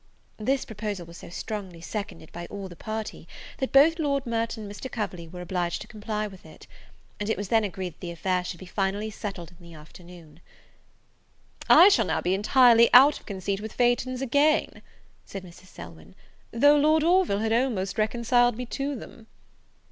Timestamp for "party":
2.75-3.27